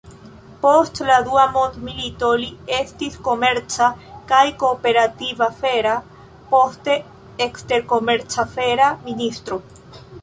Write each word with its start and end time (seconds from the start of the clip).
Post 0.61 1.01
la 1.09 1.17
dua 1.25 1.41
mondmilito, 1.57 2.29
li 2.43 2.47
estis 2.77 3.17
komerca 3.27 3.91
kaj 4.33 4.41
kooperativ-afera, 4.65 5.93
poste 6.55 6.97
eksterkomerc-afera 7.49 8.91
ministro. 9.09 9.61